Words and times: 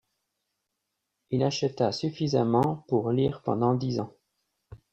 Il 1.29 1.43
acheta 1.43 1.91
suffisamment 1.91 2.85
pour 2.87 3.11
lire 3.11 3.43
pendant 3.43 3.75
dix 3.75 3.99
ans. 3.99 4.11